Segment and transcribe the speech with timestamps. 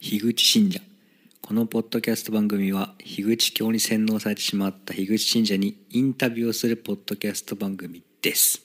[0.00, 0.80] 樋口信者。
[1.42, 8.64] このポッドキャスト番組は樋口教に洗脳されてしまった樋口信者にインタビューをするポッドキャスト番組です。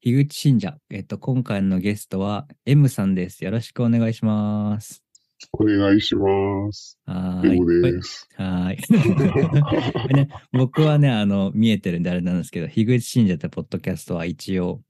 [0.00, 3.44] 樋口信者、えっと、今回のゲストは M さんです。
[3.44, 5.04] よろしくお願いします。
[5.52, 6.98] お願いします。
[7.06, 7.82] はい。
[7.82, 8.28] です。
[8.34, 10.14] はーい。
[10.14, 14.80] ね、僕はねあの見えてるんであれなんですけど樋口信者ってポッドキャストは一応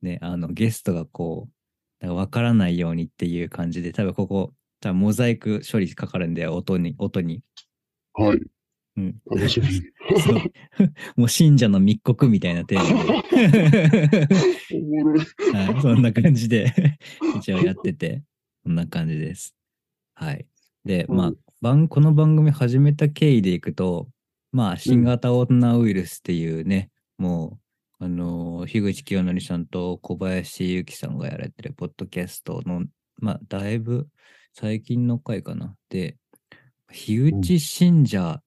[0.00, 1.50] ねあのゲストがこ
[2.00, 7.42] うなんか分からないようにっていう感じで多分ここ多分モザイク処理かかるんで音に音に
[8.14, 8.40] はい。
[8.96, 9.80] うん楽しみに。
[10.20, 10.42] そう
[11.16, 14.26] もう信者の密告みたいなテーマで。
[15.56, 16.74] はい、そんな感じで
[17.38, 18.22] 一応やってて、
[18.64, 19.54] こんな感じです。
[20.14, 20.46] はい。
[20.84, 24.10] で、まあうん、番この番組始めた経緯でいくと、
[24.50, 27.60] まあ、新型コロナウイルスっていうね、も
[28.00, 32.84] う、あのー、樋口清則さんと小林ゆきさんがやられてるポッドキャストの、
[33.18, 34.08] まあ、だいぶ
[34.54, 35.74] 最近の回かな。
[35.88, 36.16] で、
[36.90, 38.42] 樋口信者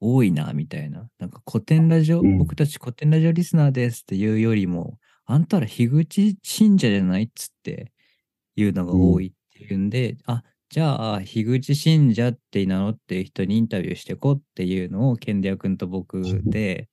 [0.00, 1.08] 多いな、みたいな。
[1.18, 2.38] なんか古典ラジオ、うん。
[2.38, 7.92] 僕たち古典ラジオリスナーですっていうよりも、あんたら樋口信者じゃないっつって
[8.56, 16.88] いうのが多いっていうんで、あ、じゃあ、樋口信者って名乗ってる人にインタビューしてこうっていうのを、ケンディア君と僕で、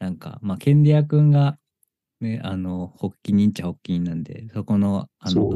[0.00, 1.58] なんか、まあ、ケンディア君が、
[2.20, 5.48] ね、あの、発起人っちゃ発起人なんで、そこの、あの、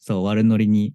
[0.00, 0.94] そう、悪ノリに、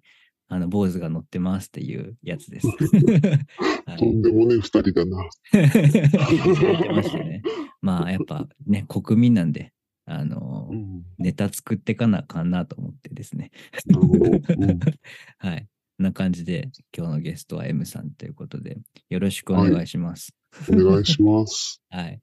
[0.52, 2.66] あの、坊主が乗ってますっていうやつです。
[3.86, 5.16] はいとんでもねえ二人だな。
[5.16, 7.42] ましたね。
[7.80, 9.72] まあ、やっぱね、 国民なんで、
[10.04, 11.06] あのう、ん。
[11.16, 13.50] ネタ作ってかなあかんなと思ってですね。
[13.88, 14.80] うん
[15.38, 15.66] はい。
[15.96, 20.34] な感じで、今日のゲストは M さんということで、よろしくお願いします。
[20.68, 21.82] お願いします。
[21.88, 22.20] はい。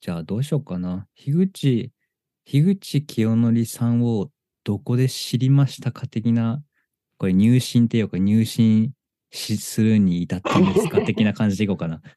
[0.00, 1.06] じゃあ、どうしようかな。
[1.14, 1.92] 樋口、
[2.44, 4.32] 樋口清則さんを
[4.64, 6.60] どこで知りましたか的な、
[7.20, 8.94] これ入信っていうか入信
[9.30, 12.00] しするに至ったんですか的な感じでいこうかな。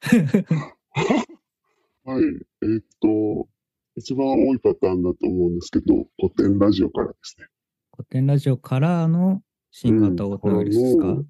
[2.04, 2.22] はい。
[2.62, 3.46] えーっと、
[3.96, 7.48] 一番多いパターンだと思うんですけど、古典ラジオからですね。
[7.94, 11.28] 古典ラジオからの新型コロナウイルスですか、うん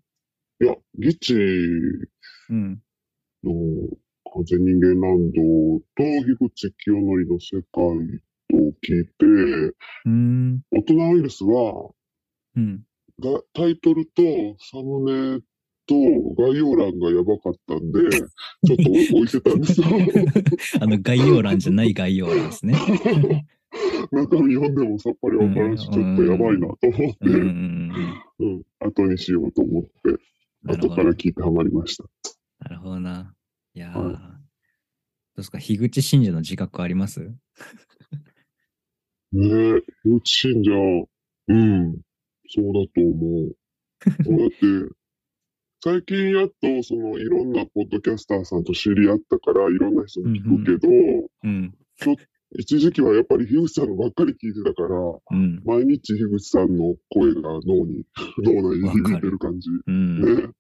[0.60, 2.80] いや、ギチうん。
[3.42, 3.52] の
[4.34, 5.40] 完全人間ランド
[5.96, 7.82] と樋口清則の世界
[8.56, 10.62] を聞いて、うーん。
[10.70, 11.90] 大人ウイルスは、
[12.54, 12.86] うん。
[13.20, 14.22] がタイトルと
[14.58, 15.40] サムネ
[15.86, 15.94] と
[16.42, 18.00] 概要欄がやばかったんで、
[18.66, 19.86] ちょっと置いてたんですよ。
[20.80, 22.74] あの、概要欄じゃない概要欄ですね。
[24.12, 27.92] 中身読んでもさっぱりわからんし、ちょっとやばいなと思って、うん
[28.80, 29.90] 後にしようと思って、
[30.66, 31.12] 後から。
[31.14, 32.04] 聞いてハマりました。
[32.60, 33.34] なるほどな。
[33.74, 34.14] いやー、はい
[35.36, 37.20] どうですか、樋口信者の自覚あります？
[39.32, 41.06] ねえ、幼稚信者、
[41.48, 42.00] うん、
[42.54, 43.56] そうだと思う。
[44.38, 44.94] だって、
[45.82, 51.74] 最近やっと、その、いろんなポッドキャスターさんと知り合ったから、いろんな人に聞くけど、うん。
[52.56, 54.96] 一時期はやっぱり樋口さんのばっかり聞いてたから、
[55.30, 55.62] うん。
[55.64, 58.06] 毎日樋口さんの声が脳に、
[58.38, 59.68] 脳内に響いてる感じ。
[59.86, 60.22] うん。
[60.22, 60.50] ね。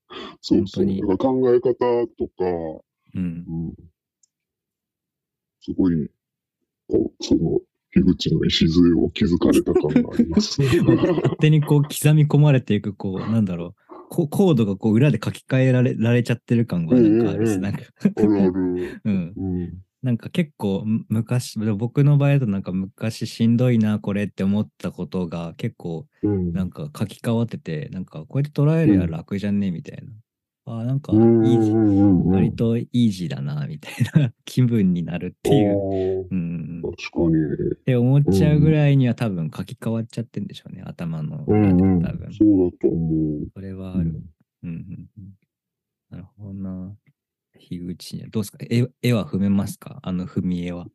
[0.42, 0.86] そうそう。
[0.86, 1.72] だから考え方
[2.18, 2.84] とか、
[3.14, 3.44] うん。
[3.48, 3.74] うん、
[5.60, 6.10] すごい、
[7.20, 7.60] その、
[7.94, 10.60] 樋口の礎を築かれた感があります。
[10.82, 13.74] 勝手にこう刻み込まれていく、こう、なんだろう。
[14.10, 17.78] こコードがこう裏で書き換えられられちゃってる感がなんかあるし、なんか。
[18.16, 19.32] うん。
[19.36, 19.72] うん。
[20.02, 26.52] なんか結構む昔、僕の場合だとなんか昔しんどいな、これって思ったことが結構うん。
[26.52, 30.12] なんか書き換わってて、なんかこうやって捉えるや楽じゃねみたいな。
[30.66, 35.76] あーなんかイうんージー、うんうんうん割とイージーだな、みたいな気分になるっていう。
[35.76, 36.28] う。
[36.30, 36.82] うん。
[36.86, 37.76] っ確かに。
[37.84, 41.72] て思っちゃうぐらいには多分書き換わっちゃってんでしょうね、頭の裏で。
[41.74, 42.32] 多分。
[42.32, 43.48] そうだと思う。
[43.52, 44.22] それはある。
[44.62, 45.08] うん。
[46.10, 46.96] なるほどな。
[47.58, 48.58] 樋口にはどうですか？
[48.68, 50.00] 絵絵は踏めますか？
[50.02, 50.86] あの踏み絵は。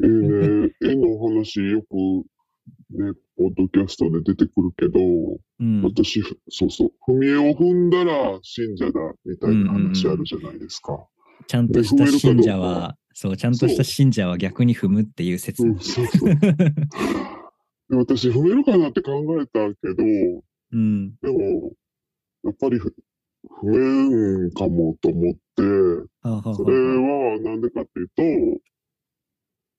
[0.00, 2.24] えー、絵の話よく
[2.90, 5.00] ね、ポッドキャストで出てくるけど、
[5.60, 5.82] うん。
[5.82, 11.06] 私、ふそうそう、踏み絵を踏んだら信者だみたいな話あるじゃないですか。
[11.46, 15.64] ちゃんとした信者は、そう、ちゃんとした信者は逆に踏むっていう説。
[15.64, 16.34] うん、そうそう。
[16.38, 20.04] で私、踏めるかなって考えたけど、
[20.72, 21.14] うん。
[21.20, 21.72] でも、
[22.44, 22.94] やっぱりふ
[23.62, 28.60] 踏めんかもと思って、それはなんでかっていうと、樋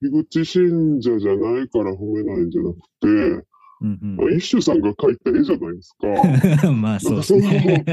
[0.09, 3.45] 口信者じゃないから踏めないんじゃなくて、
[3.81, 6.67] うんまあ、一種さんが描いた絵じゃないですか。
[6.69, 6.81] うん。
[6.81, 7.85] まあそうですね。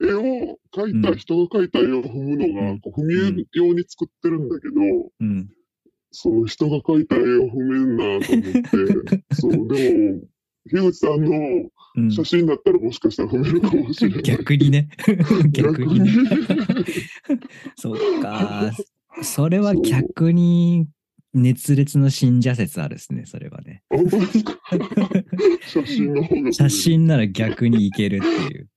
[0.00, 4.74] 絵を描いた、人が描いた絵を踏むのうんが、こう踏み絵用に作ってるんだけど、
[5.20, 5.48] うん。
[6.12, 8.42] その人が描いた絵を踏めんなと思っ
[9.08, 10.20] て、 そう、でも、
[10.70, 14.22] 樋口さんのうん写真だったらもしかしたら褒めるかもしれない。
[14.22, 14.88] 逆にね。
[15.50, 16.10] 逆にね。
[16.10, 16.18] に
[17.76, 18.72] そっか。
[19.22, 20.88] それは逆に
[21.34, 23.82] 熱烈の信者説あるですね、それはね。
[25.66, 28.68] 写真の方が写真なら逆にいけるっていう。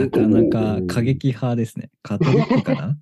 [0.00, 1.90] なかなか過激派ですね。
[2.02, 2.98] カトリックかな？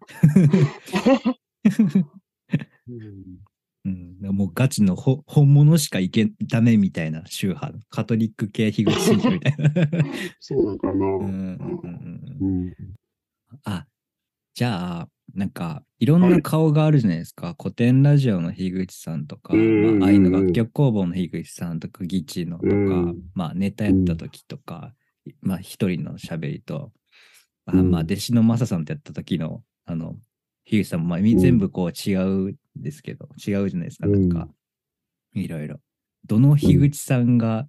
[2.89, 3.39] うん
[3.87, 7.75] うん、もうガチのほ本物しかいけダメみたいな宗派。
[7.91, 9.71] カトリック系樋口信者みたいな。
[10.41, 10.93] そうなのかな。
[10.93, 11.59] うんうんうん
[12.41, 12.75] うんうん。
[13.65, 13.87] あ、
[14.55, 17.57] じゃあ、なんか、いろんな顔があるじゃないですか。
[17.61, 23.23] 古典ラジオの樋口さんとか、うんまあ、愛の楽曲工房の樋口さんとか、ギチのとか、うん。
[23.35, 24.95] まあ、ネタやった時とか、
[25.41, 26.93] まあ、一人の喋りと、
[27.67, 27.91] あうん。
[27.91, 30.15] まあ、弟子のマサさんとやった時の、あの、
[30.65, 34.49] 樋口さんも、まあ、み全部こう違うんですけど、違うじゃないですか、なんか、
[35.35, 35.81] いろいろ。
[36.27, 37.67] どの樋口さんが、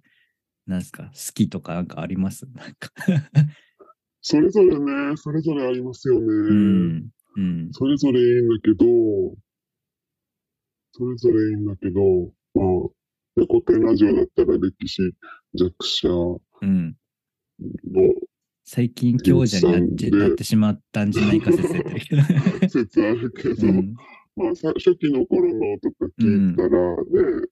[0.68, 2.46] なんですか、好きとかなんかあります？
[2.54, 2.90] なんか。
[4.28, 6.26] それぞれね、それぞれありますよね。
[6.26, 7.08] うん。
[7.36, 7.68] うん。
[7.70, 8.84] それぞれいいんだけど、
[10.90, 12.00] それぞれいいんだけど、
[12.54, 12.88] まあ、
[13.36, 15.12] で古典ラジオだったら歴史
[15.54, 16.96] 弱者の、うん。
[18.64, 21.68] 最近強者になってでなってしまったんじゃないか説。
[22.68, 23.94] 説あるけど、うん
[24.34, 27.46] まあ、さ初期の頃のとか聞いたらね、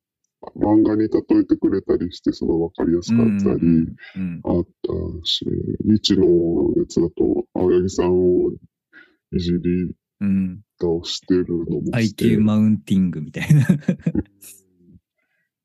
[0.56, 1.08] 漫画に例
[1.40, 5.44] えてくれたりして、その分かりやすかったり、うんあったし、
[5.84, 6.26] リチの
[6.76, 8.50] やつだと、青柳さんを
[9.32, 12.24] いじりうん、倒してるのもして。
[12.24, 13.60] IQ マウンティングみたいな。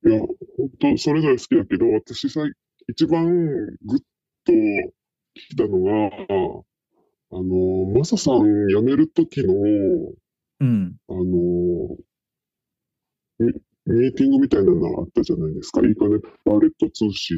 [0.06, 2.42] いや、本当それぞれ好きだけど、私さ、
[2.88, 4.00] 一番グッ
[4.44, 4.56] と聞
[5.54, 6.10] いたのが、
[7.32, 9.54] あの、マサさん辞める時の、
[10.62, 10.98] うん。
[11.08, 11.98] あの、
[13.86, 15.86] ミミーティングみたいなのあったじゃないですか。
[15.86, 17.38] いいかね、パレット通信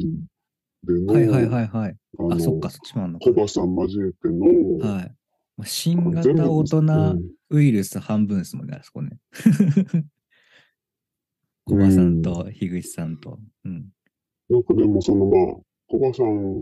[0.84, 1.96] での、はいはいはいはい。
[2.18, 3.32] あのあ、そっか、そっちもあんのかコ。
[3.32, 4.46] バさん交えての、
[4.78, 5.14] はい。
[5.56, 9.18] まあ新型大人うんウイルス半分ですもんね、あそこね。
[11.64, 13.38] 小バさんと樋口さんと。
[13.64, 13.92] うん。
[14.48, 15.56] なんかでもそのまあ、
[15.86, 16.60] コバさん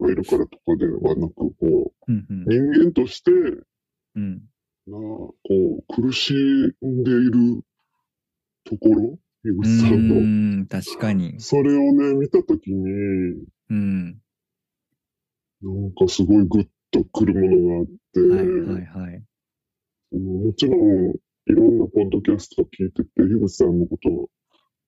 [0.00, 2.44] がいるからとかではなく、こう、うんうん。
[2.44, 4.42] 人間として、うん。
[4.86, 7.62] なこう、苦しんでいる
[8.68, 10.14] ところ、樋う口さんの。
[10.16, 11.40] ーん、確かに。
[11.40, 12.84] それをね、見たときに、
[13.70, 14.20] うん。
[15.62, 19.14] なんかすごいグッとくるものがあって、はいはいはい。
[19.14, 19.28] うん
[20.10, 21.10] もちろん、
[21.46, 24.28] いろんなポッドキャスト聞いてて、樋口さんのことを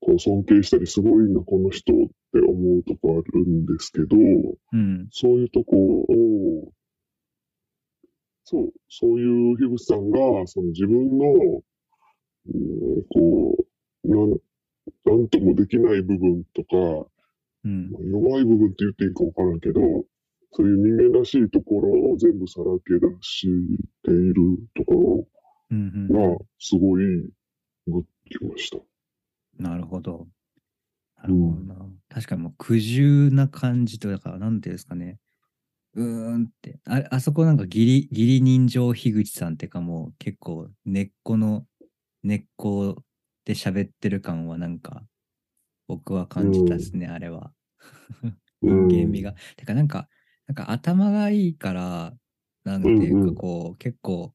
[0.00, 1.96] こう尊敬したり、すごいな、この人っ
[2.32, 5.08] て思うとこあるんですけど、うん。
[5.10, 6.72] そういうとこを、
[8.44, 11.26] そう、そういう樋口さんが、その自分の、
[12.46, 13.69] うん、こう、
[14.14, 17.08] なん、ともできない部分とか、
[17.64, 17.90] うん。
[18.10, 19.80] 弱い部分って言っていいかわからんけど、
[20.52, 23.46] そういう人間らしいところを全部さらけ出し
[24.02, 24.34] ている
[24.74, 25.26] とこ
[25.70, 27.04] うんろが、すごい
[27.86, 28.78] グきました。
[28.78, 29.64] うん。
[29.64, 30.26] なるほど。
[31.16, 31.86] なるほどな。
[32.08, 35.18] 確かにもう苦渋な感じと、だから、なんていうんですかね。
[35.94, 36.80] うーんって。
[36.86, 41.66] ああそこなんか義理、義理人情樋口さんってかもう結構根っこの、
[42.22, 43.02] 根っこ
[43.50, 45.02] で喋ってる感はなんか、
[45.88, 47.52] 僕は感じたですね、あれは。
[48.62, 49.34] 人間味が。
[49.56, 50.08] てかなんか、
[50.46, 52.14] なんか頭がいいから、
[52.62, 53.30] なんていううんうん。
[53.30, 54.34] かこう、結構、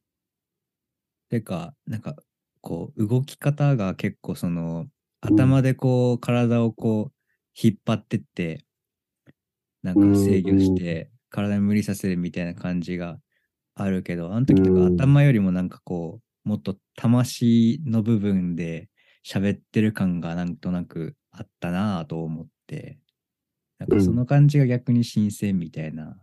[1.29, 2.15] てか、なんか、
[2.62, 4.88] こう、動き方が結構その、
[5.27, 5.55] うん。
[5.55, 7.15] 頭でこう、体をこう、
[7.62, 8.65] 引っ張ってって、
[9.84, 13.19] なんか制御して、体に無理させるみたいな感じが
[13.75, 14.95] あるけど、あの時とかうん。
[14.98, 18.89] 頭よりもなんかこう、もっと魂の部分で
[19.25, 23.00] 喋ってる感がなんとなくあったなぁと思って、
[23.79, 26.15] なんかその感じが逆に新鮮みたいな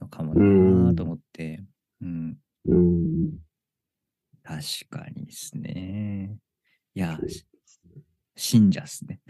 [0.00, 1.64] のかもなぁと思って、
[2.00, 3.32] うん、うん。
[4.42, 6.36] 確かにですね。
[6.94, 7.44] いや、し
[8.36, 9.20] 信者っすね。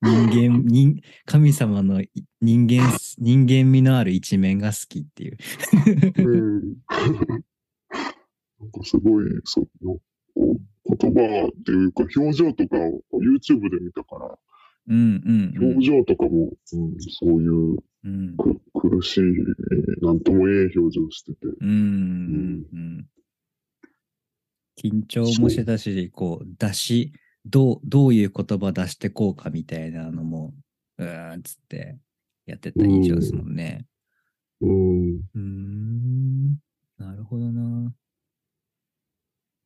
[0.00, 5.38] 人間、人、神様のい人間、人間味のある一面が好きっていう。
[6.18, 6.76] うん。
[8.64, 9.98] なんかすごい、その、
[10.36, 14.38] 言葉っていうか、表情とかを YouTube で見たから、
[14.88, 18.36] うんうん、うん表情とかも、うん、そういううん。
[18.36, 19.22] く苦しい、
[20.02, 21.46] なんとも言えん表情してて。
[21.60, 23.06] うんうんうん。
[24.76, 27.12] 緊張もしてたし、こう、出し、
[27.46, 30.52] どう、どういう言葉出してこうかみたいなのも、
[30.98, 31.98] うーんっつって
[32.44, 33.86] やってた印象ですもんね。
[34.60, 35.16] うん。
[35.16, 36.48] うーん、
[36.98, 37.94] なるほどな。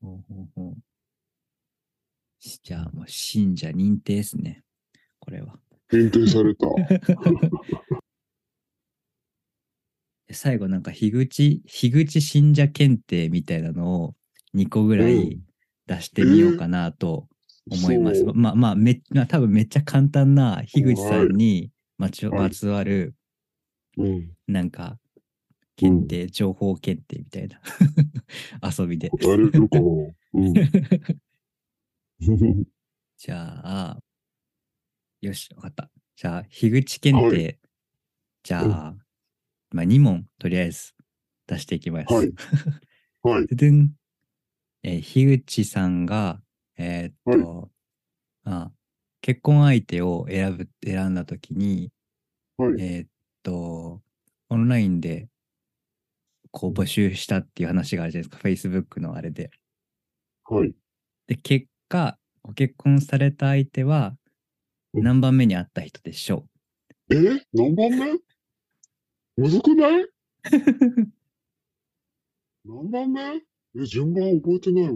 [0.01, 0.77] ほうほうほう。
[2.41, 4.63] じゃあもう信者認定ですね。
[5.19, 5.59] これは。
[5.91, 6.67] 限定された。
[10.29, 14.15] で最後なんか樋口、樋口信者検定みたいなのを
[14.55, 15.41] 2個ぐらうい
[15.87, 17.29] 出してみようかなと
[17.71, 18.21] 思います。
[18.21, 22.27] そうまあまあめ、まあ、多分めっちゃ簡単な樋口さんにまつ
[22.67, 23.15] わる
[23.97, 24.31] うん。
[24.47, 24.99] なんか
[25.79, 27.61] 検定、情報検定みたいな
[28.77, 29.11] 遊びで。
[29.11, 29.87] 答えれるかな
[30.35, 30.53] うん。
[33.17, 34.03] じゃあ、
[35.21, 35.89] よし、わかった。
[36.17, 37.53] じゃあ、樋口検定、は
[38.43, 38.97] じゃあ、
[39.71, 40.95] まあ2問とりあえず
[41.47, 42.13] 出していきます。
[42.13, 42.33] はい
[43.23, 43.47] はい。
[43.55, 43.95] ででん。
[44.83, 46.43] えー樋口さんが、
[46.77, 47.71] えーっと、
[48.43, 48.73] あ
[49.21, 51.93] 結婚相手を選ぶ、選んだときに、
[52.57, 52.83] はい。
[52.83, 53.09] えーっ
[53.45, 54.03] と、
[54.49, 55.29] オンラインで、
[56.51, 58.49] こう募集したっていう話があるじゃないですか。
[58.49, 59.51] Facebook のあれで。
[60.45, 60.75] はい。
[61.27, 64.09] で、結果、ご結婚された相手は、
[64.95, 66.47] うん何番目に会った人でしょ
[67.11, 67.17] え？
[67.53, 68.15] 何番目？
[69.37, 70.07] むずくない？
[72.65, 73.21] 何番目？
[73.77, 74.93] え、順番覚えてないわ。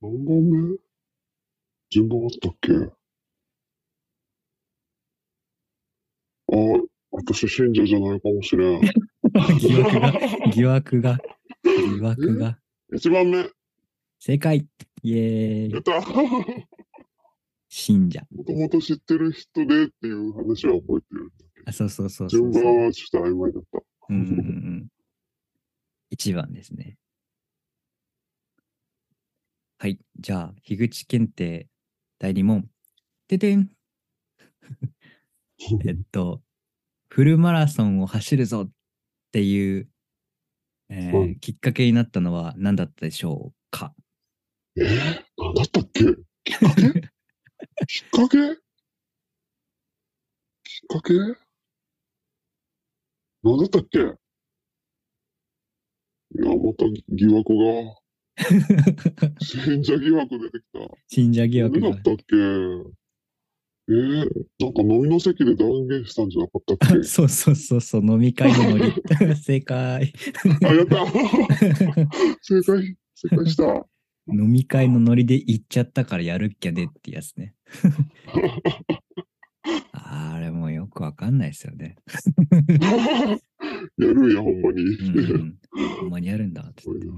[0.00, 0.76] 何番目？
[1.90, 2.72] 順番あったっけ？
[6.48, 6.52] あ、
[7.16, 8.80] 私信者じゃないかもしれん。
[9.58, 10.12] 疑惑が、
[10.52, 11.18] 疑惑が、
[11.64, 12.58] 疑惑が。
[12.94, 13.50] 一番目。
[14.18, 14.66] 正解
[15.02, 16.02] イエーイやった
[17.68, 18.26] 信者。
[18.30, 21.32] もともと知ってる人でっていう話は覚えてる。
[21.64, 22.64] あ、そうそうそうそ順うそう。
[22.64, 23.82] 番はちょっと曖昧だった。
[24.08, 24.88] うんうんうん。
[26.10, 26.98] 一番ですね。
[29.78, 29.98] はい。
[30.18, 31.68] じゃあ、樋口検定
[32.18, 32.68] 第2問。
[33.26, 33.70] ててん。
[35.86, 36.42] えっと、
[37.16, 38.70] フルマラソンを走るぞっ
[39.32, 39.88] ていう、
[40.90, 43.94] えーはいきっかけになったのは何だったでしょうか？
[44.76, 44.82] え？
[44.82, 44.86] ー、
[45.42, 46.04] なんだったっけ
[46.44, 46.82] きっかけ？
[47.86, 48.36] きっかけ？
[50.62, 51.14] きっかけ？
[53.44, 53.98] なんだったっけ？
[53.98, 54.14] いや、
[56.54, 57.96] また疑惑が、
[59.40, 60.80] 信者疑惑出てきた。
[61.08, 61.88] 信者疑惑が。
[61.88, 62.02] 何だっ。
[62.02, 63.05] たっけ？
[63.88, 64.28] えー、
[64.58, 67.02] なんか飲みの席で断言したんじゃなかったっけ？
[67.06, 68.92] そうそうそうそう、飲み会のノリ。
[69.36, 70.12] 正解。
[70.62, 71.06] あ、やった
[72.42, 73.86] 正解、正解した。
[74.28, 77.54] 飲み会のノリで行っちゃったからやるっきゃねってやつね。
[79.92, 81.96] あれもよくわかんないですよね。
[83.98, 84.82] やるんや、ほんまに。
[84.82, 85.58] うん、
[86.00, 86.88] ほんまにやるんだってす。
[86.88, 87.12] ごいな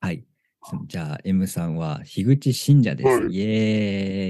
[0.00, 0.24] はい。
[0.68, 3.08] そじゃあ、M さんは、樋口信者です。
[3.08, 3.46] はいイエー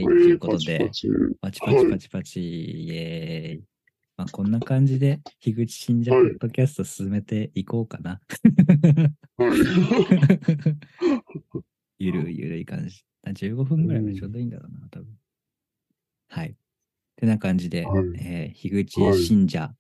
[0.00, 1.08] イ、えというーことで、パチ
[1.40, 3.64] パチパチパチイエーイ。
[4.18, 8.20] まあ、こんな感じで、樋口信者ポはいッドキャスト進めていこうかな。
[9.38, 9.58] はい。
[11.98, 13.02] ゆるゆるい感じ。
[13.26, 15.08] あ15分ぐらいがちょうどいいんだろうな、多分。
[16.28, 16.54] はい。
[17.16, 19.76] てな感じで、はいえー樋口信者、えー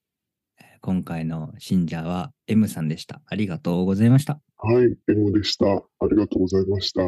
[0.80, 3.22] 今回の信者は M さんでした。
[3.26, 4.40] ありがとうございました。
[4.56, 5.66] はい、M でした。
[5.66, 5.80] あ
[6.10, 7.02] りがとうございました。